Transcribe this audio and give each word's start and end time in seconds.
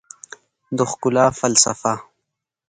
د 0.77 0.79
ښکلا 0.91 1.25
فلسفه 1.39 1.93